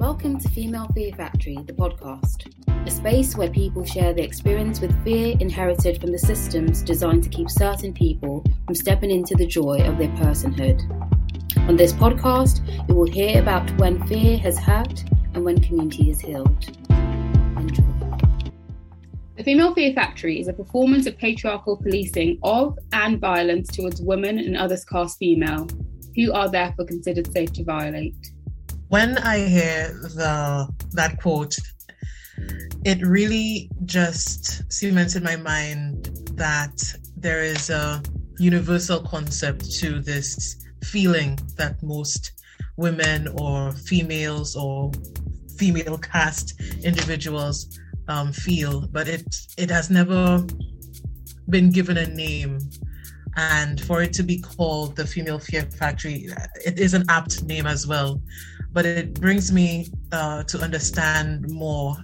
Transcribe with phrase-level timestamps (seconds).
[0.00, 2.50] Welcome to Female Fear Factory, the podcast,
[2.86, 7.28] a space where people share their experience with fear inherited from the systems designed to
[7.28, 10.80] keep certain people from stepping into the joy of their personhood.
[11.68, 16.18] On this podcast, you will hear about when fear has hurt and when community is
[16.18, 16.70] healed.
[17.58, 17.84] Enjoy.
[19.36, 24.38] The Female Fear Factory is a performance of patriarchal policing of and violence towards women
[24.38, 25.68] and others cast female,
[26.16, 28.16] who are therefore considered safe to violate
[28.90, 31.56] when I hear the that quote,
[32.84, 36.76] it really just cements in my mind that
[37.16, 38.02] there is a
[38.38, 42.32] universal concept to this feeling that most
[42.76, 44.90] women or females or
[45.56, 47.78] female cast individuals
[48.08, 50.44] um, feel, but it it has never
[51.48, 52.58] been given a name.
[53.36, 56.28] And for it to be called the Female Fear Factory,
[56.66, 58.20] it is an apt name as well
[58.72, 61.96] but it brings me uh, to understand more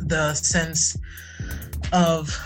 [0.00, 0.96] the sense
[1.92, 2.36] of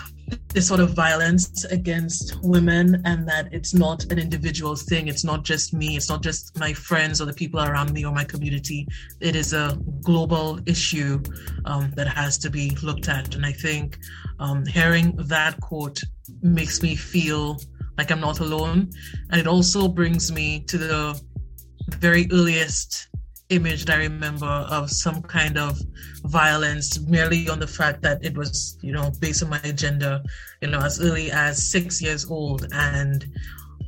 [0.49, 5.07] this sort of violence against women and that it's not an individual thing.
[5.07, 5.95] It's not just me.
[5.95, 8.87] It's not just my friends or the people around me or my community.
[9.19, 11.21] It is a global issue
[11.65, 13.35] um, that has to be looked at.
[13.35, 13.97] And i think
[14.39, 16.01] um, hearing that quote
[16.41, 17.59] makes me feel
[17.97, 18.89] like i'm not alone.
[19.29, 21.21] And it also brings me to the
[21.97, 23.07] very earliest
[23.53, 25.79] image that I remember of some kind of
[26.25, 30.21] violence merely on the fact that it was, you know, based on my gender,
[30.61, 32.67] you know, as early as six years old.
[32.73, 33.25] And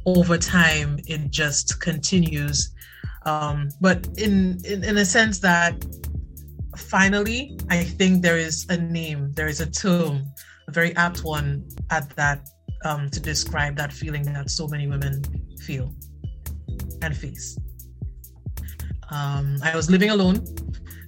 [0.05, 2.73] over time, it just continues.
[3.25, 5.83] Um, but in, in, in a sense that
[6.77, 10.25] finally, I think there is a name, there is a term,
[10.67, 12.47] a very apt one at that
[12.83, 15.23] um, to describe that feeling that so many women
[15.59, 15.93] feel
[17.01, 17.57] and face
[19.09, 20.45] um, I was living alone,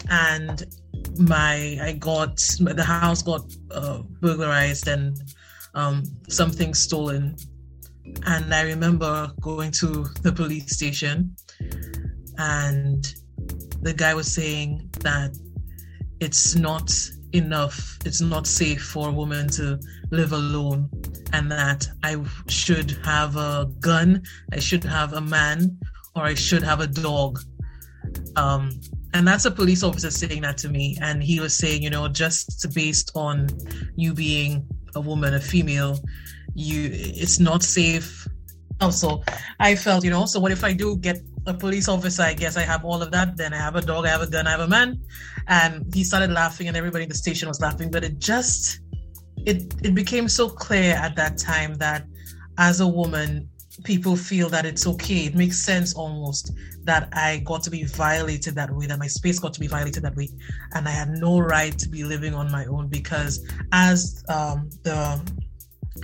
[0.10, 0.66] and
[1.18, 5.18] my I got the house got uh, burglarized and
[5.74, 7.36] um, something stolen.
[8.26, 11.36] And I remember going to the police station,
[12.38, 13.14] and
[13.82, 15.38] the guy was saying that
[16.20, 16.92] it's not
[17.34, 19.80] enough, it's not safe for a woman to
[20.12, 20.90] live alone,
[21.34, 22.18] and that I
[22.48, 24.24] should have a gun,
[24.54, 25.78] I should have a man,
[26.16, 27.40] or I should have a dog
[28.36, 28.72] um,
[29.14, 30.98] and that's a police officer saying that to me.
[31.02, 33.48] And he was saying, you know, just based on
[33.96, 36.00] you being a woman, a female,
[36.54, 38.28] you it's not safe.
[38.80, 39.24] Also,
[39.60, 42.24] I felt, you know, so what if I do get a police officer?
[42.24, 43.38] I guess I have all of that.
[43.38, 45.02] Then I have a dog, I have a gun, I have a man.
[45.48, 47.90] And he started laughing, and everybody in the station was laughing.
[47.90, 48.82] But it just
[49.46, 52.06] it it became so clear at that time that
[52.58, 53.50] as a woman,
[53.84, 55.26] people feel that it's okay.
[55.26, 56.52] It makes sense almost
[56.84, 60.04] that I got to be violated that way, that my space got to be violated
[60.04, 60.30] that way,
[60.74, 65.22] and I had no right to be living on my own because, as um, the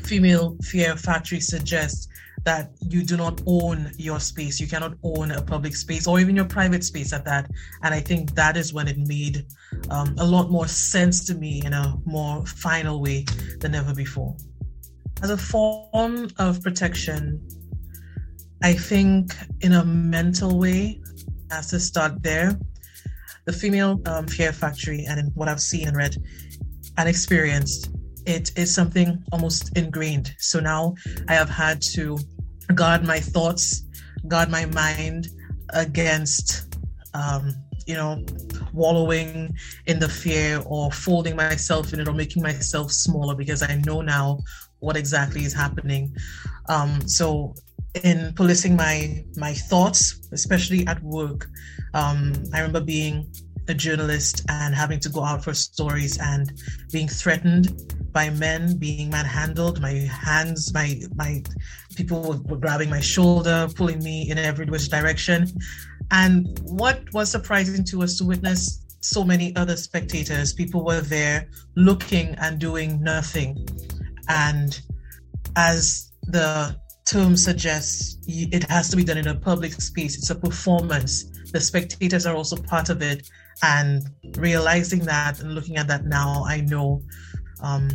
[0.03, 2.07] female fear factory suggests,
[2.43, 4.59] that you do not own your space.
[4.59, 7.49] You cannot own a public space or even your private space at that.
[7.83, 9.45] And I think that is when it made
[9.89, 13.25] um, a lot more sense to me in a more final way
[13.59, 14.35] than ever before.
[15.21, 17.47] As a form of protection,
[18.63, 21.01] I think in a mental way,
[21.51, 22.57] has to start there.
[23.45, 26.15] The female um, fear factory, and what I've seen and read
[26.97, 27.91] and experienced,
[28.25, 30.33] it is something almost ingrained.
[30.39, 30.95] So now
[31.27, 32.17] I have had to
[32.73, 33.83] guard my thoughts,
[34.29, 35.27] guard my mind
[35.71, 36.77] against,
[37.13, 37.53] um,
[37.85, 38.25] you know,
[38.71, 39.53] wallowing
[39.87, 44.01] in the fear or folding myself in it or making myself smaller because I know
[44.01, 44.39] now
[44.79, 46.15] what exactly is happening.
[46.69, 47.53] Um, so
[48.03, 51.47] in policing my my thoughts, especially at work.
[51.93, 53.31] Um, I remember being
[53.69, 56.51] a journalist and having to go out for stories and
[56.91, 59.81] being threatened by men, being manhandled.
[59.81, 61.43] My hands, my my
[61.95, 65.47] people were grabbing my shoulder, pulling me in every which direction.
[66.11, 71.49] And what was surprising to us to witness so many other spectators, people were there
[71.75, 73.67] looking and doing nothing.
[74.29, 74.79] And
[75.55, 76.75] as the
[77.05, 80.17] term suggests it has to be done in a public space.
[80.17, 81.25] It's a performance.
[81.51, 83.29] The spectators are also part of it.
[83.61, 84.03] And
[84.37, 87.01] realizing that and looking at that now, I know
[87.61, 87.89] um,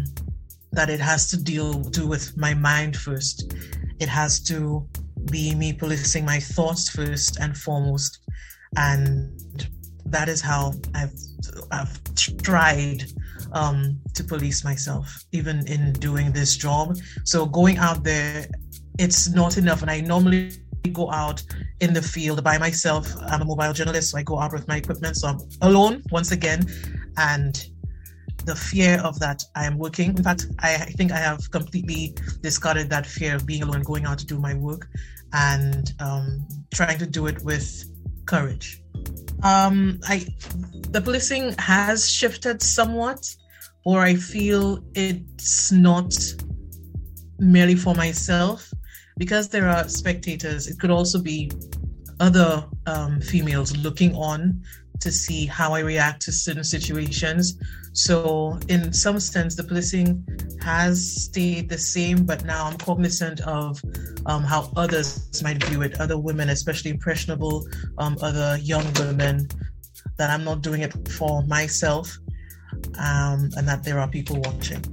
[0.73, 3.55] that it has to deal do with my mind first.
[3.99, 4.87] It has to
[5.31, 8.21] be me policing my thoughts first and foremost.
[8.77, 9.69] And
[10.07, 11.15] that is how I've
[11.71, 12.01] I've
[12.43, 13.05] tried
[13.53, 16.97] um, to police myself, even in doing this job.
[17.25, 18.47] So going out there
[18.99, 19.83] it's not enough.
[19.83, 20.53] And I normally
[20.93, 21.43] go out
[21.81, 23.13] in the field by myself.
[23.27, 25.17] I'm a mobile journalist, so I go out with my equipment.
[25.17, 26.65] So I'm alone once again.
[27.17, 27.63] And
[28.45, 30.11] the fear of that I am working.
[30.17, 34.07] In fact, I, I think I have completely discarded that fear of being alone, going
[34.07, 34.89] out to do my work,
[35.33, 37.85] and um, trying to do it with
[38.27, 38.83] courage.
[39.43, 40.27] Um, I
[40.91, 43.21] the policing has shifted somewhat,
[43.85, 46.15] or I feel it's not
[47.39, 48.73] merely for myself
[49.19, 50.69] because there are spectators.
[50.69, 51.51] It could also be
[52.21, 54.63] other um, females looking on
[55.01, 57.59] to see how I react to certain situations.
[57.93, 60.27] So, in some sense, the policing
[60.61, 63.81] has stayed the same, but now I'm cognizant of
[64.27, 67.67] um, how others might view it, other women, especially impressionable,
[67.99, 69.49] um, other young women,
[70.17, 72.17] that I'm not doing it for myself
[72.99, 74.85] um, and that there are people watching.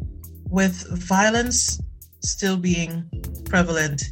[0.50, 1.82] With violence
[2.22, 3.10] still being
[3.46, 4.04] prevalent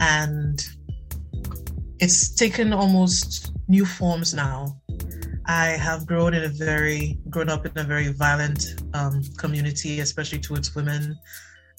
[0.00, 0.66] and
[2.00, 4.80] it's taken almost new forms now.
[5.46, 10.38] I have grown in a very grown up in a very violent um, community, especially
[10.38, 11.16] towards women.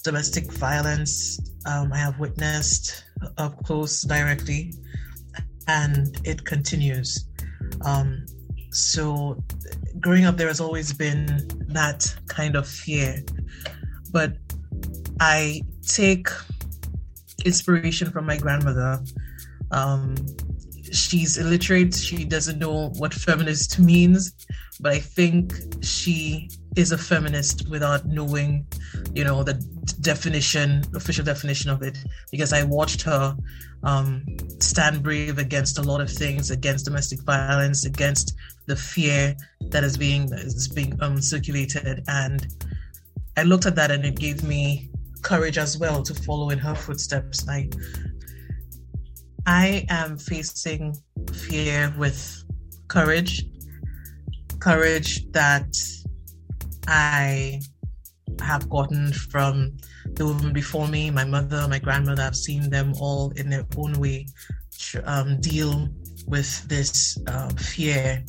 [0.04, 3.04] Domestic violence, um, I have witnessed
[3.38, 4.74] up close directly,
[5.68, 7.24] and it continues.
[7.84, 8.26] Um,
[8.70, 9.38] so,
[10.00, 11.26] growing up, there has always been
[11.68, 13.22] that kind of fear,
[14.12, 14.36] but
[15.20, 16.28] I take
[17.44, 19.00] inspiration from my grandmother.
[19.70, 20.16] Um,
[20.92, 21.94] she's illiterate.
[21.94, 24.34] She doesn't know what feminist means,
[24.80, 28.66] but I think she is a feminist without knowing,
[29.14, 29.54] you know, the
[30.00, 31.98] definition, official definition of it.
[32.30, 33.36] Because I watched her
[33.82, 34.24] um,
[34.60, 38.34] stand brave against a lot of things, against domestic violence, against
[38.66, 42.46] the fear that is being is being um, circulated, and
[43.36, 44.90] I looked at that and it gave me
[45.22, 47.48] courage as well to follow in her footsteps.
[47.48, 47.70] I
[49.46, 50.96] I am facing
[51.32, 52.44] fear with
[52.88, 53.44] courage,
[54.60, 55.74] courage that
[56.86, 57.60] I
[58.40, 59.76] have gotten from
[60.14, 62.22] the women before me, my mother, my grandmother.
[62.22, 64.26] I've seen them all in their own way
[65.04, 65.88] um, deal
[66.26, 68.24] with this uh, fear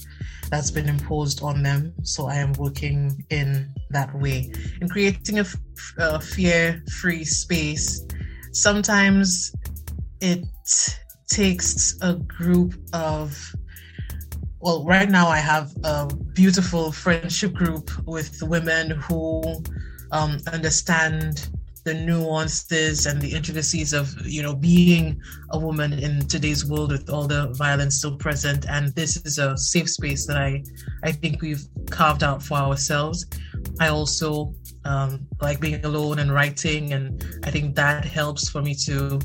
[0.53, 1.91] that's been imposed on them.
[2.03, 5.45] So I am working in that way in creating a,
[5.97, 8.05] a fear-free space.
[8.51, 9.51] Sometimes
[10.21, 10.45] it
[11.27, 13.35] takes a group of
[14.59, 19.41] well right now i have a beautiful friendship group with women who
[20.11, 21.49] um, understand
[21.83, 25.19] the nuances and the intricacies of you know being
[25.51, 29.57] a woman in today's world with all the violence still present and this is a
[29.57, 30.63] safe space that i
[31.03, 33.25] i think we've carved out for ourselves
[33.79, 34.53] i also
[34.85, 39.19] um, like being alone and writing and i think that helps for me to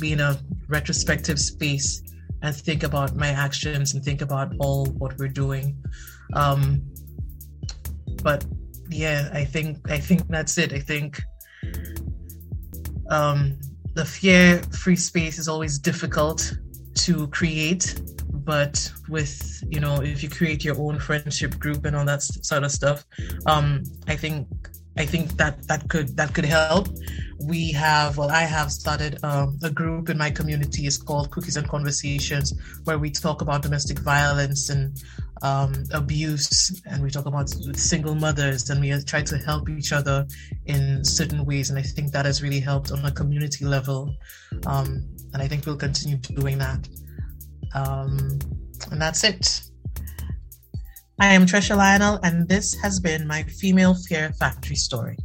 [0.00, 0.38] be in a
[0.68, 2.02] retrospective space
[2.44, 5.82] and think about my actions and think about all what we're doing.
[6.34, 6.82] Um,
[8.22, 8.44] but
[8.90, 10.72] yeah, I think I think that's it.
[10.74, 11.22] I think
[13.14, 13.58] um,
[13.94, 16.52] the fear free space is always difficult
[16.94, 18.00] to create,
[18.32, 22.64] but with you know if you create your own friendship group and all that sort
[22.64, 23.04] of stuff,
[23.46, 24.48] um, I think
[24.96, 26.88] I think that that could that could help.
[27.40, 30.86] We have well, I have started um, a group in my community.
[30.86, 32.54] It's called Cookies and Conversations,
[32.84, 34.96] where we talk about domestic violence and
[35.42, 40.26] um, abuse, and we talk about single mothers, and we try to help each other
[40.66, 41.70] in certain ways.
[41.70, 44.14] And I think that has really helped on a community level,
[44.66, 46.88] um, and I think we'll continue doing that.
[47.74, 48.38] Um,
[48.92, 49.60] and that's it.
[51.16, 55.16] I am Tresha Lionel, and this has been my Female Fear Factory story.